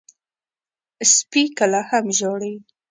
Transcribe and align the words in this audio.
سپي 1.13 1.43
کله 1.57 1.81
هم 1.89 2.05
ژاړي. 2.17 2.55